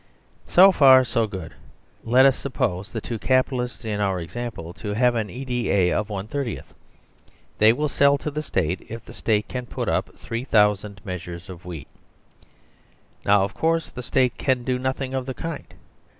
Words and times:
So 0.47 0.71
far 0.71 1.05
so 1.05 1.27
good. 1.27 1.53
Let 2.03 2.25
us 2.25 2.35
suppose 2.35 2.91
the 2.91 3.01
two 3.01 3.19
Capitalists 3.19 3.85
in 3.85 3.99
our 3.99 4.19
example 4.19 4.73
to 4.73 4.95
have 4.95 5.13
an 5.13 5.29
E.D.A. 5.29 5.91
of 5.93 6.09
one 6.09 6.25
thirtieth. 6.25 6.73
They 7.59 7.71
will 7.71 7.87
sell 7.87 8.17
to 8.17 8.31
the 8.31 8.41
State 8.41 8.83
if 8.89 9.05
the 9.05 9.13
State 9.13 9.47
can 9.47 9.67
put 9.67 9.87
up 9.87 10.17
3000 10.17 11.01
measures 11.05 11.51
of 11.51 11.65
wheat. 11.65 11.87
Now, 13.27 13.43
of 13.43 13.53
course, 13.53 13.91
the 13.91 14.01
State 14.01 14.39
can 14.39 14.63
do 14.63 14.79
nothing 14.79 15.13
of 15.13 15.27
the 15.27 15.35
kind. 15.35 15.71